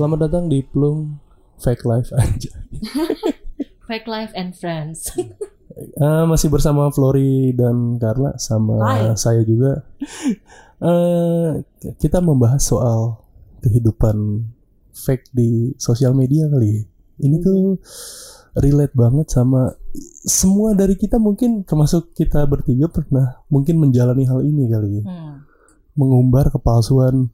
[0.00, 1.20] Selamat datang di Plung
[1.60, 2.56] Fake Life aja.
[3.84, 5.04] Fake life and friends.
[5.80, 9.16] Eh, masih bersama Flori dan Carla sama Hai.
[9.16, 9.80] saya juga.
[10.82, 11.62] Eh,
[11.96, 13.16] kita membahas soal
[13.64, 14.44] kehidupan
[14.92, 16.68] fake di sosial media kali.
[16.74, 16.82] ya.
[17.24, 17.80] Ini tuh
[18.60, 19.72] relate banget sama
[20.26, 25.04] semua dari kita mungkin termasuk kita bertiga pernah mungkin menjalani hal ini kali ya.
[25.06, 25.48] Hmm.
[25.96, 27.30] Mengumbar kepalsuan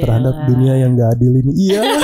[0.00, 1.52] Terhadap dunia yang gak adil ini.
[1.64, 1.80] Iya.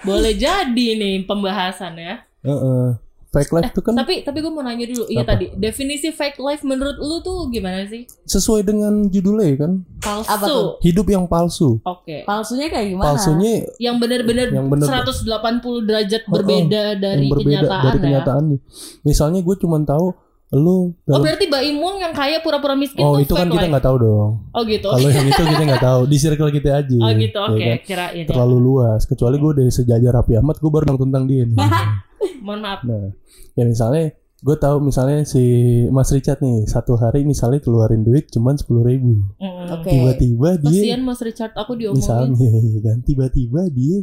[0.00, 2.14] Boleh jadi nih pembahasan ya.
[2.40, 2.96] Heeh.
[3.30, 5.06] Fake life tuh kan Tapi tapi gue mau nanya dulu.
[5.06, 8.02] Iya tadi definisi fake life menurut lu tuh gimana sih?
[8.26, 9.72] sesuai dengan judulnya kan.
[10.02, 10.26] Palsu.
[10.26, 10.66] Apa tuh?
[10.82, 11.78] Hidup yang palsu.
[11.80, 12.26] Oke.
[12.26, 13.06] Palsunya kayak gimana?
[13.06, 16.32] Palsunya Yang benar-benar Yang bener- 180 derajat Oh, oh.
[16.34, 18.02] berbeda dari yang berbeda kenyataan dari ya.
[18.02, 18.58] kenyataannya.
[19.06, 20.06] Misalnya gue cuma tahu
[20.50, 23.96] lu Oh berarti Mbak Imung yang kaya pura-pura miskin Oh itu kan kita nggak tahu
[24.02, 24.30] dong.
[24.50, 24.90] Oh gitu.
[24.90, 26.00] Kalau yang itu kita nggak tahu.
[26.10, 26.98] Di circle kita aja.
[26.98, 27.38] Oh gitu.
[27.38, 27.78] ya Oke, kan?
[27.86, 28.28] kirain ya.
[28.34, 29.00] Terlalu luas.
[29.06, 31.54] Kecuali gue dari sejajar Raffi Ahmad, gue baru tahu tentang dia nih.
[32.44, 32.80] Mohon maaf.
[32.82, 33.14] nah,
[33.54, 35.44] ya misalnya gue tahu misalnya si
[35.92, 39.22] Mas Richard nih satu hari misalnya keluarin duit cuman sepuluh ribu.
[39.38, 39.66] Mm.
[39.76, 39.90] Oke.
[39.92, 42.00] Tiba-tiba dia Kasian Mas Richard aku diomongin.
[42.34, 44.02] misalnya ya kan tiba-tiba dia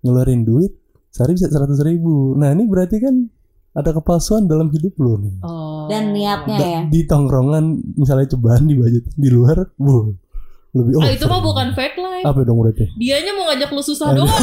[0.00, 0.72] ngeluarin duit
[1.12, 2.34] sehari bisa seratus ribu.
[2.34, 3.28] Nah ini berarti kan
[3.74, 5.34] ada kepalsuan dalam hidup lo nih.
[5.40, 5.84] Oh.
[5.84, 6.80] Dan niatnya Da- ya.
[6.86, 10.14] di tongkrongan misalnya cobaan di budget di luar, bu
[10.72, 12.24] lebih Ah oh itu mah bukan fake life.
[12.24, 12.90] apa dong berarti?
[12.94, 14.22] Dianya mau ngajak lu susah Aduh.
[14.22, 14.42] doang.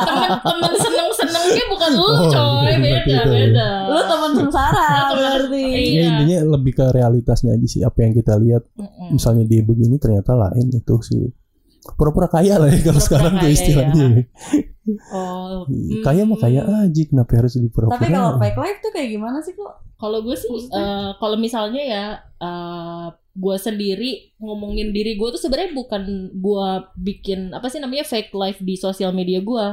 [0.00, 3.30] Temen-temen seneng-senengnya bukan lu Oh, coy, iya, beda gitu.
[3.30, 3.68] beda.
[3.86, 5.62] Lu teman sengsara Temen- berarti.
[5.64, 5.78] Iya.
[5.94, 8.62] Ya intinya lebih ke realitasnya aja sih apa yang kita lihat.
[8.74, 9.08] Mm-mm.
[9.12, 11.30] Misalnya dia begini ternyata lain itu sih.
[11.96, 14.06] Pura-pura kaya lah ya kalau Pura-pura sekarang tuh istilahnya.
[15.14, 17.94] Oh, Iya, Kaya mah kaya aja kenapa harus dipura-pura?
[17.94, 19.72] Tapi kalau fake life tuh kayak gimana sih kok?
[19.94, 20.82] Kalau gue sih, Maksudnya?
[20.82, 22.04] eh, kalau misalnya ya,
[22.40, 24.10] eh, gue sendiri
[24.42, 26.02] ngomongin diri gue tuh sebenarnya bukan
[26.34, 26.66] gue
[26.98, 29.66] bikin apa sih namanya fake life di sosial media gue.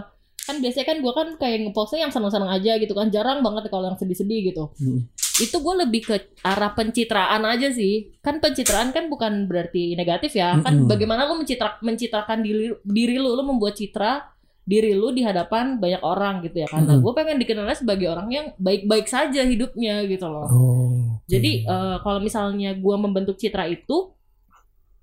[0.45, 3.89] Kan biasanya kan gue kan kayak ngepostnya yang seneng-seneng aja gitu kan, jarang banget kalau
[3.89, 4.69] yang sedih-sedih gitu.
[4.77, 5.07] Hmm.
[5.37, 8.13] Itu gue lebih ke arah pencitraan aja sih.
[8.25, 10.57] Kan pencitraan kan bukan berarti negatif ya.
[10.61, 10.89] Kan Mm-mm.
[10.89, 14.33] bagaimana lu mencitra, mencitrakan diri diri lu, lu membuat citra
[14.67, 16.67] diri lu di hadapan banyak orang gitu ya.
[16.67, 17.03] Karena Mm-mm.
[17.05, 20.47] gue pengen dikenalnya sebagai orang yang baik-baik saja hidupnya gitu loh.
[20.49, 21.21] Oh.
[21.29, 24.17] Jadi eh, kalau misalnya gue membentuk citra itu,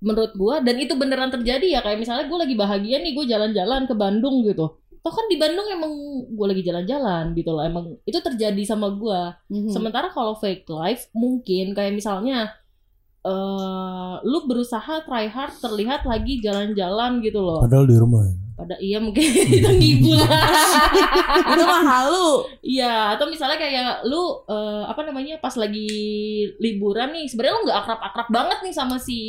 [0.05, 3.89] menurut gue dan itu beneran terjadi ya kayak misalnya gue lagi bahagia nih gue jalan-jalan
[3.89, 4.77] ke Bandung gitu.
[5.05, 5.93] Toh kan di Bandung emang
[6.33, 7.61] gue lagi jalan-jalan gitu loh.
[7.61, 9.21] Emang itu terjadi sama gue.
[9.53, 9.69] Mhm.
[9.69, 12.49] Sementara kalau fake life mungkin kayak misalnya
[13.21, 17.61] eh lu berusaha try hard terlihat lagi jalan-jalan gitu loh.
[17.61, 18.25] Padahal di rumah.
[18.25, 18.33] ya.
[18.55, 19.19] Pada iya mungkin
[19.61, 20.15] itu ngibul.
[21.53, 22.47] itu mah halu.
[22.63, 25.91] Iya, atau misalnya kayak lu eh, apa namanya pas lagi
[26.57, 29.19] liburan nih, sebenarnya lu nggak akrab-akrab banget nih sama si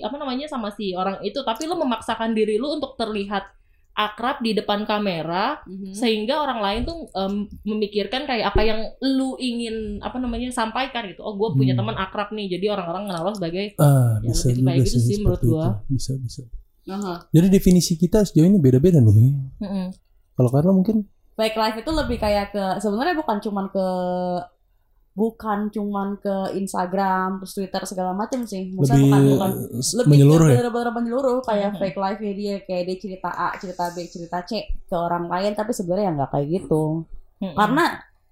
[0.00, 3.55] apa namanya sama si orang itu, tapi lu memaksakan diri lu untuk terlihat
[3.96, 5.96] akrab di depan kamera Mhm.
[5.96, 7.34] sehingga orang lain tuh em,
[7.64, 11.24] memikirkan kayak apa yang lu ingin apa namanya sampaikan gitu.
[11.24, 11.80] Oh, gue punya Hmm.
[11.80, 15.16] teman akrab nih, jadi orang-orang kenal lo sebagai Ah, Ya, bisa juga kayak gitu sih,
[15.18, 15.56] menurut itu.
[15.90, 16.42] Bisa, bisa.
[16.86, 17.14] Aha.
[17.32, 19.32] Jadi definisi kita sejauh ini beda-beda nih.
[19.58, 19.86] Mm-mm.
[20.36, 23.86] Kalau Carla mungkin Fake life itu lebih kayak ke sebenarnya bukan cuman ke
[25.16, 28.68] bukan cuman ke Instagram, terus Twitter segala macam sih.
[28.68, 29.50] Maksudnya lebih bukan bukan
[29.96, 30.56] lebih menyeluruh ke ya.
[30.60, 31.78] bener-bener menyeluruh kayak Mhm.
[31.80, 35.72] fake life dia kayak dia cerita A, cerita B, cerita C ke orang lain tapi
[35.72, 37.08] sebenarnya nggak kayak gitu.
[37.38, 37.56] Mm-mm.
[37.56, 37.84] Karena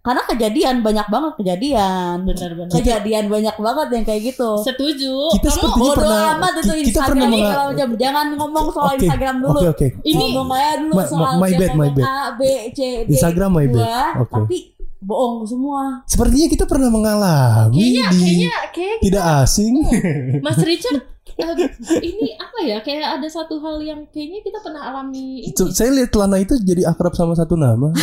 [0.04, 2.28] karena kejadian banyak banget kejadian.
[2.28, 4.50] benar-benar Kejadian banyak banget yang kayak gitu.
[4.60, 5.16] setuju.
[5.32, 7.88] Kita Kamu Bodoh pernah amat itu kita Instagram pernah segala macam.
[7.96, 9.56] Jangan ngomong soal Oke, Instagram dulu.
[9.56, 9.86] Oke, oke.
[10.04, 12.04] ini ngomong aja dulu ma- soal my bad, my bad.
[12.04, 14.12] A, B, C, D, Instagram my bad.
[14.20, 14.28] Oke.
[14.28, 14.56] tapi
[15.04, 16.00] bohong semua.
[16.08, 19.74] Sepertinya kita pernah mengalami kayaknya di kayaknya kayak tidak asing.
[20.40, 21.00] Mas Richard,
[21.36, 21.54] eh,
[22.00, 22.78] ini apa ya?
[22.80, 25.44] Kayak ada satu hal yang kayaknya kita pernah alami.
[25.44, 25.52] Ini.
[25.52, 27.92] Itu- Saya lihat celana itu jadi akrab sama satu nama.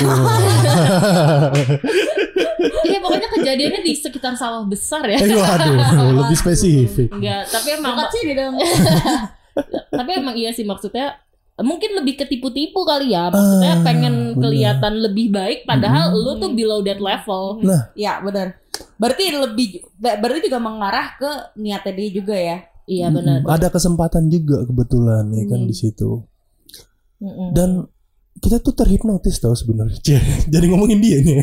[2.61, 5.17] Iya, pokoknya kejadiannya di sekitar sawah besar ya.
[5.17, 5.73] Eh, waduh,
[6.21, 7.09] lebih spesifik.
[7.09, 8.53] Enggak, tapi emang sini dong.
[9.99, 11.17] tapi emang iya sih maksudnya
[11.61, 13.29] mungkin lebih ketipu-tipu kali ya.
[13.29, 14.41] Maksudnya Ah, pengen benar.
[14.41, 16.17] kelihatan lebih baik padahal Mm.
[16.17, 17.61] lu tuh below that level.
[17.95, 18.57] ya benar.
[18.97, 19.67] Berarti lebih
[19.97, 22.57] berarti juga mengarah ke niatnya dia juga ya.
[22.85, 23.45] Iya benar.
[23.45, 25.69] Ada kesempatan juga kebetulan ya kan Hmm.
[25.69, 26.25] di situ.
[27.21, 27.53] Mm-mm.
[27.53, 27.85] Dan
[28.37, 29.99] kita tuh terhipnotis tau sebenarnya.
[30.53, 31.37] Jadi ngomongin dia nih.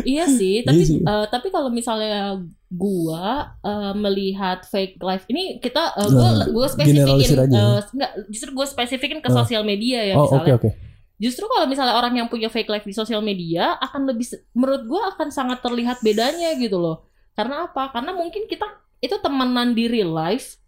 [0.00, 1.00] Iya sih, tapi Iya sih.
[1.02, 2.40] eh, tapi kalau misalnya
[2.70, 8.50] gua eh, melihat fake life ini kita eh, gua Nah, gua spesifikin eh, enggak justru
[8.52, 9.42] gua spesifikin ke Ah.
[9.42, 10.56] sosial media ya oh, misalnya.
[10.56, 10.70] oke.
[11.20, 15.12] Justru kalau misalnya orang yang punya fake life di sosial media akan lebih menurut gua
[15.12, 17.04] akan sangat terlihat bedanya gitu loh.
[17.34, 17.92] Karena apa?
[17.92, 18.64] Karena mungkin kita
[19.00, 20.59] itu temenan di real life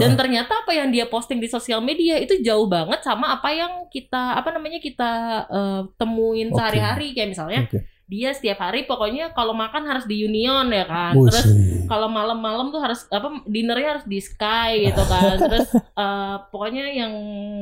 [0.00, 3.86] Dan ternyata apa yang dia posting di sosial media itu jauh banget sama apa yang
[3.90, 5.12] kita apa namanya kita
[5.48, 6.56] eh, temuin Oke.
[6.58, 7.78] sehari-hari kayak misalnya Oke.
[8.04, 11.12] dia setiap hari pokoknya kalau makan harus di Union ya kan.
[11.16, 11.88] Terus Buset.
[11.90, 15.36] kalau malam-malam tuh harus apa dinernya harus di Sky gitu kan.
[15.50, 17.12] Terus eh, pokoknya yang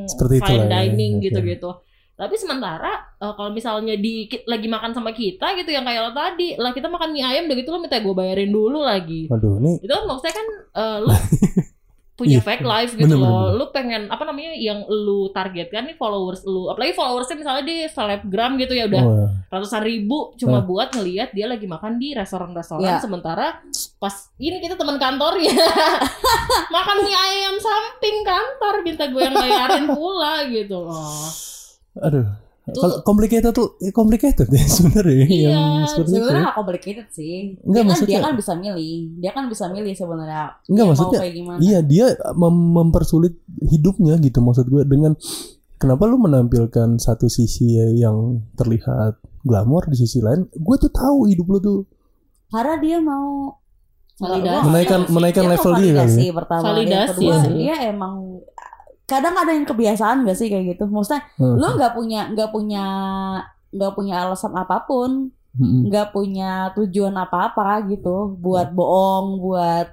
[0.07, 1.25] Seperti fine itulah ya, dining oke.
[1.29, 1.71] gitu-gitu.
[2.13, 6.55] Tapi sementara eh, kalau misalnya di lagi makan sama kita gitu yang kayak lo tadi,
[6.55, 9.27] lah kita makan mie ayam udah gitu lo minta gue bayarin dulu lagi.
[9.27, 10.47] Waduh, ini Itu kan maksudnya kan
[10.77, 11.11] eh, lu
[12.13, 13.33] punya Iya, fake life gitu bener, loh.
[13.49, 16.69] bener, Lu pengen apa namanya yang lu targetkan nih followers lu.
[16.69, 20.69] Apalagi followersnya misalnya di selebgram gitu ya udah wah, ratusan ribu cuma Hmm.
[20.69, 23.01] buat ngelihat dia lagi makan di restoran-restoran Ya.
[23.01, 23.65] sementara
[23.97, 25.51] pas ini kita teman kantor ya
[26.71, 31.27] makan mie ayam samping kantor minta gue yang bayarin pula gitu loh.
[31.99, 32.29] aduh.
[32.65, 36.17] Kalau complicated tuh eh, complicated ya sebenarnya Iya, yang seperti itu.
[36.17, 36.45] Sebenarnya ya.
[36.45, 37.35] nggak complicated sih.
[37.61, 38.95] Enggak, dia, kan, dia kan bisa milih.
[39.19, 40.43] Dia kan bisa milih sebenarnya.
[40.65, 41.59] Enggak dia maksudnya mau kayak gimana.
[41.59, 45.19] Iya dia mem- mempersulit hidupnya gitu maksud gue dengan
[45.75, 48.17] kenapa lu menampilkan satu sisi yang
[48.53, 51.81] terlihat glamor di sisi lain gue tuh tahu hidup lu tuh
[52.47, 53.59] Karena dia mau
[54.15, 54.63] Validasi.
[54.63, 56.33] Menaikkan- menaikkan dia level dia kali validasi ya?
[56.33, 56.63] pertama.
[56.63, 57.53] Validasi yang kedua, sih.
[57.59, 58.15] dia emang
[59.13, 60.85] kadang ada yang kebiasaan gak sih kayak gitu.
[60.87, 61.55] Maksudnya Hmm.
[61.55, 62.85] lu nggak punya nggak punya
[63.69, 65.89] nggak punya alasan apa pun, Mm-mm.
[65.89, 69.89] nggak punya tujuan apa-apa gitu buat bohong, buat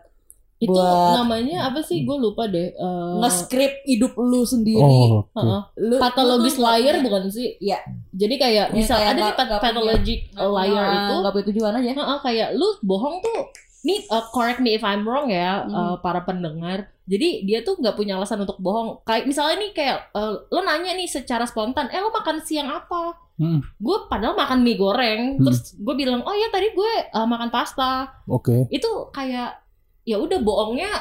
[0.60, 2.04] Itu Buat- namanya apa sih?
[2.04, 2.68] Gue lupa deh.
[2.70, 4.84] Eh, nge-script hidup lu sendiri.
[4.84, 5.32] oh oke.
[5.32, 5.62] heeh.
[5.80, 7.56] Lu, pathologis lu liar punya- bukan sih?
[7.58, 7.80] Iya.
[8.12, 11.92] Jadi kayak Ya, misal kayak ada nih pat- pathologic liar itu nggak punya tujuan aja.
[11.96, 13.40] Heeh, kayak lu bohong tuh
[13.80, 15.72] nih uh, correct me if I'm wrong ya Hmm.
[15.72, 16.92] uh, para pendengar.
[17.04, 19.02] Jadi dia tuh nggak punya alasan untuk bohong.
[19.02, 23.18] Kayak misalnya nih kayak uh, lo nanya nih secara spontan, eh lo makan siang apa?
[23.36, 25.44] Hmm, Gue padahal makan mie goreng, Hmm.
[25.44, 28.14] terus gue bilang oh ya tadi gue uh, makan pasta.
[28.26, 29.58] oke Itu kayak
[30.04, 30.92] ya udah bohongnya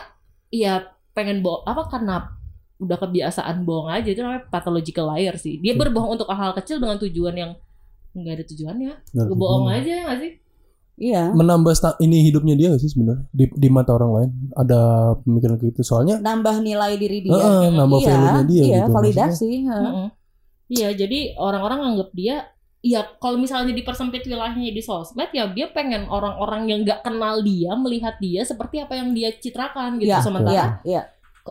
[0.48, 2.16] ya pengen bohong apa karena
[2.78, 5.58] udah kebiasaan bohong aja itu namanya pathological liar sih.
[5.58, 5.82] Dia Oke.
[5.82, 7.52] berbohong untuk hal kecil dengan tujuan yang
[8.14, 8.92] nggak ada tujuannya.
[9.12, 10.32] Nggak Bohong aja nggak sih?
[10.98, 11.30] Iya.
[11.30, 11.70] menambah
[12.02, 14.80] ini hidupnya dia gak sih sebenarnya di, di mata orang lain ada
[15.22, 17.38] pemikiran kayak gitu soalnya Nambah nilai diri dia.
[17.38, 19.50] Heeh, nambah iya, value-nya dia iya, gitu, validasi.
[19.70, 19.82] heeh.
[19.86, 20.08] Mm-mm.
[20.68, 22.36] Iya, jadi orang-orang anggap dia
[22.78, 27.74] ya kalau misalnya dipersempit wilayahnya di sosmed ya dia pengen orang-orang yang nggak kenal dia
[27.74, 30.14] melihat dia seperti apa yang dia citrakan gitu.
[30.14, 31.02] Iya, sementara Iya, iya.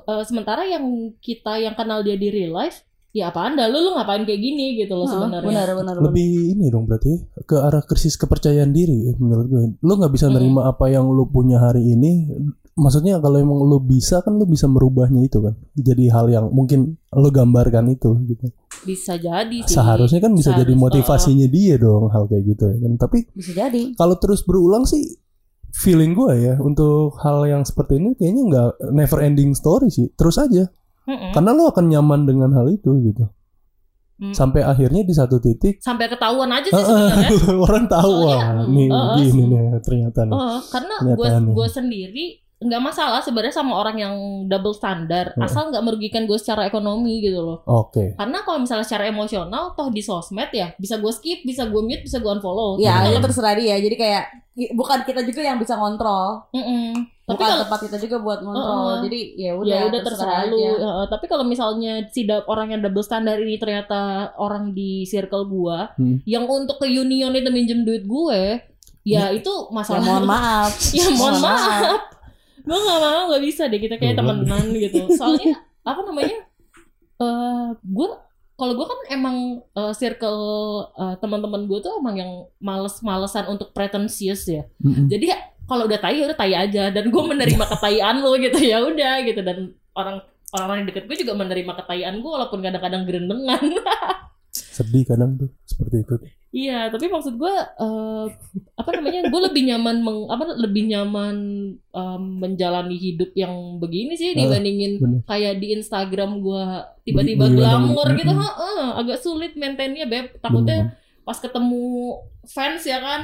[0.07, 0.83] eh, sementara yang
[1.19, 2.87] kita yang kenal dia di real life
[3.18, 5.42] ya apa anda lu lu ngapain kayak gini gitu loh sebenarnya.
[5.44, 6.06] Benar, benar, benar.
[6.06, 10.25] lebih ini dong berarti ke arah krisis kepercayaan diri ya, menurut gue lu nggak bisa
[10.25, 10.38] Mm-mm.
[10.38, 12.30] nerima apa yang lu punya hari ini
[12.74, 16.94] maksudnya kalau emang lu bisa kan lu bisa merubahnya itu kan jadi hal yang mungkin
[17.10, 19.74] lu gambarkan itu gitu Bisa jadi sih.
[19.74, 23.52] seharusnya kan bisa jadi Seharus- motivasinya dia dong hal kayak gitu ya kan tapi Bisa
[23.58, 23.98] jadi.
[23.98, 25.18] kalau terus berulang sih
[25.74, 30.38] feeling gue ya untuk hal yang seperti ini kayaknya nggak never ending story sih terus
[30.38, 30.69] aja
[31.07, 31.31] Mm-mm.
[31.31, 33.25] karena lu akan nyaman dengan hal itu gitu
[34.18, 34.33] Mm.
[34.33, 37.30] sampai akhirnya di satu titik Sampai ketahuan aja sih sebenarnya.
[37.69, 42.25] orang tahu Soalnya, wah nih uh, gini nih ternyata nih Oh, karena gue gue sendiri
[42.57, 44.13] nggak masalah sebenarnya sama orang yang
[44.44, 45.45] double standar Heeh.
[45.45, 49.88] asal nggak merugikan gue secara ekonomi gitu loh oke karena kalau misalnya secara emosional toh
[49.88, 53.24] di sosmed ya bisa gue skip bisa gue mute bisa gue unfollow Ya, itu kalau-
[53.24, 53.77] terserah dia.
[53.77, 56.49] Jadi kayak bukan kita juga yang bisa ngontrol.
[56.49, 57.06] Mm-mm.
[57.21, 58.66] tapi Bukan kalau tempat kita juga buat ngontrol.
[58.66, 58.95] Heeh.
[59.04, 60.57] Jadi ya udah, ya udah terserah lu.
[60.57, 63.99] Heeh, tapi kalau misalnya si da- orang yang double standar ini ternyata
[64.35, 66.23] orang di circle gua Hmm.
[66.23, 68.42] yang untuk ke union itu minjem duit gue
[69.04, 70.71] ya itu Ya masalah mohon maaf.
[70.92, 72.02] ya mohon maaf
[72.68, 74.44] gue gak mau gak bisa deh kita kayak Goblok.
[74.44, 76.37] temenan gitu soalnya apa namanya
[77.18, 78.07] eh gue
[78.57, 80.42] kalau gue kan emang eh, circle
[80.97, 84.66] eh, teman-teman gue tuh emang yang males-malesan untuk pretensius ya.
[84.81, 85.06] Mm-mm.
[85.06, 86.90] jadi ya, kalau udah tai ya udah tai aja.
[86.90, 89.45] Dan gue menerima ketaian lo gitu ya udah gitu.
[89.45, 90.26] Dan orang
[90.57, 93.61] orang-orang yang deket gue juga menerima ketaian gue walaupun kadang-kadang gerendengan
[94.78, 96.16] sedih kadang tuh seperti itu
[96.48, 98.26] Iya, tapi maksud gue eh,
[98.80, 99.28] apa namanya?
[99.28, 101.36] Gue lebih nyaman meng, apa lebih nyaman
[101.76, 105.22] em, menjalani hidup yang begini sih Ah, dibandingin bener.
[105.28, 106.64] kayak di Instagram gue
[107.04, 108.31] tiba-tiba glamor gitu.
[108.31, 108.42] Mm-mm.
[108.42, 110.40] Heeh, agak sulit maintainnya, Beb.
[110.40, 110.96] Takutnya
[111.28, 112.16] pas ketemu
[112.48, 113.22] fans ya kan.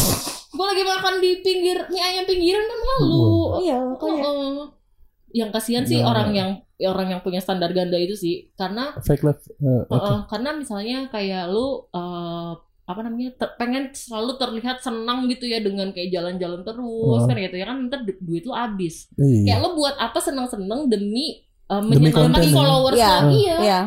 [0.56, 3.62] gue lagi makan di pinggir mie ayam pinggiran kan malu.
[3.62, 4.22] Iya, makanya.
[4.24, 4.56] Heeh.
[5.32, 6.04] Yang kasihan sih Ya.
[6.04, 6.50] orang yang
[6.82, 11.08] orang yang punya standar ganda itu sih, karena fake life eh, oke Heeh, karena misalnya
[11.08, 16.60] kayak lu eh, apa namanya ter- pengen selalu terlihat senang gitu ya dengan kayak jalan-jalan
[16.60, 16.82] terus
[17.16, 17.28] Heeh.
[17.28, 19.06] kan gitu ya kan ntar du- duit lu habis.
[19.14, 22.52] iya Kayak lu buat apa senang-senang demi Demi menyenangkan ya.
[22.52, 23.30] followers Iya, lo.
[23.32, 23.56] Iya.
[23.58, 23.80] Iya.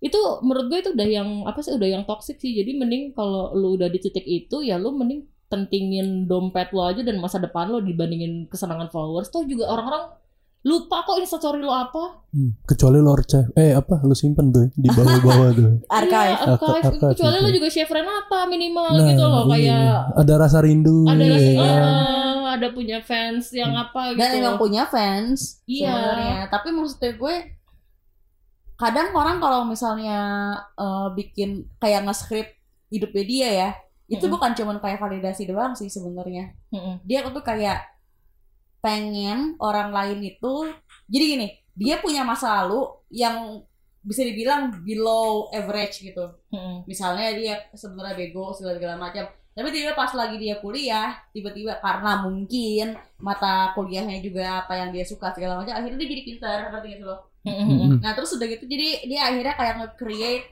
[0.00, 2.50] Itu menurut gue itu udah yang apa sih udah yang toxic sih.
[2.52, 7.00] Jadi mending kalau lu udah di titik itu ya lu mending pentingin dompet lo aja
[7.00, 10.12] dan masa depan lo dibandingin kesenangan followers tuh juga orang-orang
[10.60, 14.84] lupa kok instastory lo apa Hmm, kecuali lo archive eh apa lu simpen tuh di
[14.86, 16.84] bawah-bawah tuh archive Iya, archive.
[16.84, 20.02] Archive, kecuali lo juga share Renata minimal Nah, gitu loh kayak iya.
[20.12, 21.82] ada rasa rindu ada ya rasa- kan?
[21.88, 25.88] eh, ada punya fans yang apa gitu dan emang punya fans Iya.
[25.88, 27.34] sebenarnya tapi maksudnya gue
[28.76, 30.18] kadang orang kalau misalnya
[30.74, 32.52] eh, bikin kayak nge-script
[32.88, 33.70] hidupnya dia ya
[34.06, 34.34] itu Mm-mm.
[34.34, 37.02] bukan cuman kayak validasi doang sih sebenarnya Mm-mm.
[37.02, 37.84] dia tuh kayak
[38.84, 40.54] pengen orang lain itu
[41.10, 43.62] jadi gini dia punya masa lalu yang
[44.02, 46.86] bisa dibilang below average gitu Mm-mm.
[46.86, 52.22] misalnya dia sebenarnya bego segala segala macam tapi tiba pas lagi dia kuliah tiba-tiba karena
[52.22, 56.86] mungkin mata kuliahnya juga apa yang dia suka segala macam akhirnya dia jadi pintar ngerti
[56.94, 57.66] gak sih lo Mm-mm.
[57.66, 57.90] Mm-mm.
[57.98, 60.46] nah terus udah gitu jadi dia akhirnya kayak nge-create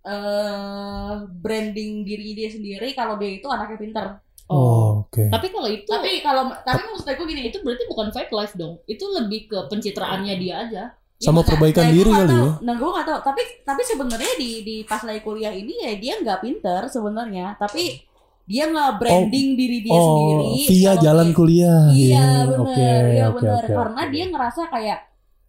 [0.00, 1.12] eh
[1.44, 4.06] branding diri dia sendiri kalau dia itu anaknya pintar
[4.50, 4.89] Oh.
[5.10, 8.30] Oh oke Tapi kalau itu tapi kalau tapi maksudnya gue gini itu berarti bukan fake
[8.30, 8.78] life dong.
[8.86, 10.84] Itu lebih ke pencitraannya dia aja.
[11.20, 13.20] sama Nah, perbaikan nah, diri kali ya Nah, gue gak tahu.
[13.20, 17.58] Tapi tapi sebenarnya di di pas lagi kuliah ini ya dia nggak pinter sebenarnya.
[17.58, 18.00] Tapi
[18.46, 20.46] dia nggak branding diri dia oh sendiri.
[20.66, 23.62] via jalan dia- kuliah Iya Oke, benar, iya oke, benar.
[23.62, 24.10] oke, Karena oke.
[24.10, 24.98] dia ngerasa kayak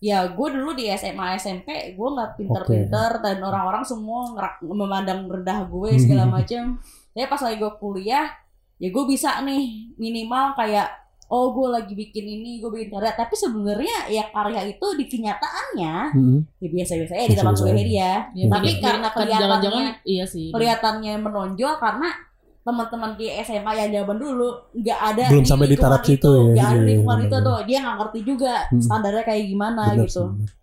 [0.01, 5.89] ya gue dulu di SMA SMP gue nggak pinter-pinter dan orang-orang semua memandang rendah gue
[6.03, 6.81] segala macem.
[7.13, 8.27] Tapi pas lagi gue kuliah
[8.81, 9.63] ya gue bisa nih
[9.95, 10.89] minimal kayak
[11.27, 15.95] oh gue lagi bikin ini gue bikin karya tapi sebenarnya ya karya itu di kenyataannya
[16.11, 16.39] Mm-mm.
[16.57, 20.49] ya biasa-biasa ya di tempat kuliah dia Ya, Tapi dia- karena kan kelihatannya- iya sih.
[20.49, 22.09] kelihatannya menonjol karena
[22.61, 26.61] teman-teman di SMA yang zaman dulu nggak ada Belum sampai di taraf situ ya, nggak
[26.63, 27.47] ada iya, di lingkungan iya, itu benar.
[27.47, 28.81] tuh dia nggak ngerti juga Hmm.
[28.81, 30.60] standarnya kayak gimana Benar gitu sih.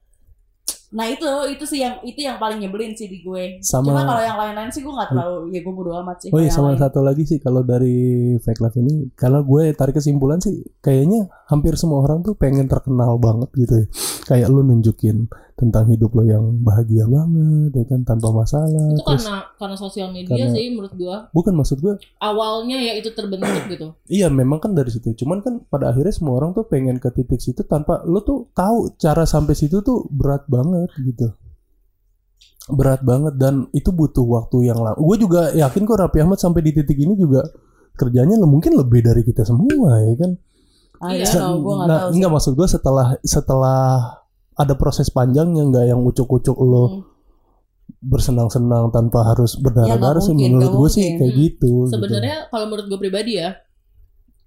[0.91, 4.23] Nah itu itu sih yang itu yang paling nyebelin sih di gue Sama- cuma kalau
[4.23, 6.81] yang lain-lain sih gue nggak terlalu ya gue bodo amat sih Oh iya sama lain.
[6.81, 7.97] satu lagi sih kalau dari
[8.39, 13.17] fake life ini kalau gue tarik kesimpulan sih kayaknya hampir semua orang tuh pengen terkenal
[13.17, 13.87] banget gitu ya.
[14.27, 18.69] Kayak lu nunjukin tentang hidup lo yang bahagia banget ya kan tanpa masalah.
[18.69, 21.17] itu Terus karena karena sosial media karena- sih menurut gua.
[21.31, 23.97] bukan maksud gue Awalnya ya itu terbentuk gitu.
[24.07, 25.13] iya memang kan dari situ.
[25.15, 28.93] Cuman kan pada akhirnya semua orang tuh pengen ke titik situ tanpa lu tuh tahu
[28.95, 31.27] cara sampai situ tuh berat banget gitu.
[32.69, 34.95] Berat banget dan itu butuh waktu yang lama.
[34.95, 37.41] Gue juga yakin kok Raffi Ahmad sampai di titik ini juga
[37.97, 40.33] kerjanya lo mungkin lebih dari kita semua ya kan.
[40.99, 41.23] ah, Iya.
[41.23, 43.81] ya, Se- tahu, gue nggak nah, tahu enggak maksud gue setelah setelah
[44.53, 47.01] ada proses panjangnya nggak yang ucuk-ucuk lo Hmm.
[48.01, 51.41] bersenang-senang tanpa harus berdarah-darah Ya, sih menurut gue sih kayak Hmm.
[51.41, 51.73] gitu.
[51.87, 51.93] gitu.
[51.95, 53.55] Sebenarnya kalau menurut gue pribadi ya,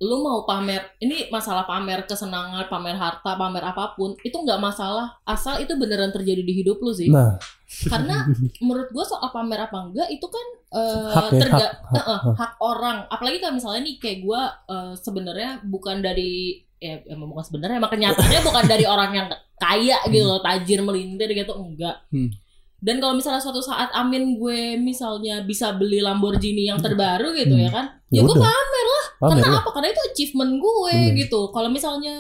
[0.02, 5.22] lu mau pamer, ini masalah pamer kesenangan, pamer harta, pamer apa pun, itu nggak masalah
[5.24, 7.06] asal itu beneran terjadi di hidup lu sih.
[7.08, 7.38] Nah,
[7.86, 8.26] Karena
[8.60, 12.20] menurut gue soal pamer apa enggak itu kan eh, Hak ya, terga- hak, hak, eh,
[12.20, 12.36] hak.
[12.36, 12.98] hak orang.
[13.08, 14.42] Apalagi kalau misalnya nih kayak gue
[14.74, 20.02] eh, sebenarnya bukan dari ya emang bukan sebenarnya emang kenyataannya bukan dari orang yang kaya
[20.10, 22.02] gitu loh, tajir melintir gitu enggak.
[22.10, 22.34] Hmm.
[22.82, 27.62] Dan kalau misalnya suatu saat amin gue misalnya bisa beli Lamborghini yang terbaru gitu Hmm.
[27.62, 29.06] ya kan, Ya ya gue pamer lah.
[29.20, 29.62] pamer Karena lah.
[29.62, 29.70] apa?
[29.72, 31.18] Karena itu achievement gue Bener.
[31.22, 31.40] gitu.
[31.48, 32.16] Kalau misalnya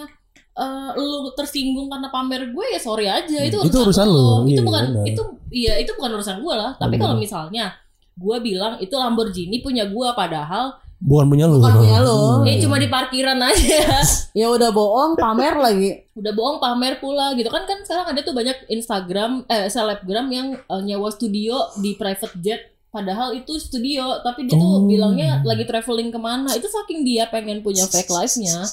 [0.53, 3.67] eh, lu tersinggung karena pamer gue ya sorry aja itu Hmm.
[3.67, 5.05] Itu urusan lu, Itu iya, bukan benar.
[5.07, 6.71] itu iya itu bukan urusan gue lah.
[6.75, 7.73] Tapi kalau misalnya
[8.13, 11.57] gue bilang itu Lamborghini punya gue padahal Bukan punya lo.
[11.57, 12.45] Bukan punya lo.
[12.45, 12.61] eh Iya.
[12.61, 13.81] cuma di parkiran aja.
[14.39, 18.31] ya udah bohong pamer lagi Udah bohong pamer pula gitu kan kan sekarang ada tuh
[18.31, 24.45] banyak Instagram eh selebgram yang eh, nyewa studio di private jet padahal itu studio tapi
[24.45, 24.85] dia tuh Oh.
[24.85, 28.67] bilangnya lagi traveling ke mana itu saking dia pengen punya fake life-nya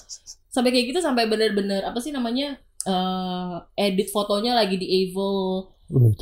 [0.48, 5.70] sampai kayak gitu sampai bener-bener apa sih namanya eh edit fotonya lagi di Evil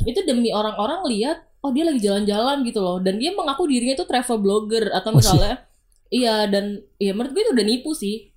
[0.03, 4.05] itu demi orang-orang lihat oh dia lagi jalan-jalan gitu loh dan dia mengaku dirinya itu
[4.05, 5.66] travel blogger atau Oh, misalnya
[6.09, 8.31] iya dan iya menurut gue itu udah nipu sih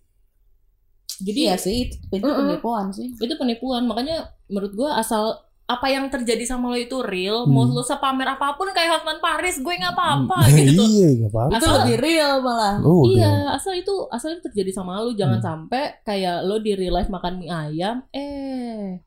[1.19, 2.39] jadi iya sih itu, itu Mm-mm.
[2.49, 7.45] penipuan sih itu penipuan makanya menurut gue asal apa yang terjadi sama lo itu real
[7.45, 7.53] Hmm.
[7.53, 11.31] mau lo sepamer apa pun kayak Hotman Paris gue nggak apa-apa Nah, gitu Iya, nggak
[11.31, 11.53] apa-apa.
[11.55, 13.11] Asal- lebih real malah Oh, udah.
[13.13, 15.47] iya asal itu asal itu terjadi sama lo jangan Hmm.
[15.47, 18.99] sampai kayak lo di real life makan mie ayam eh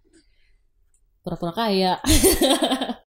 [1.20, 2.00] pura-pura kaya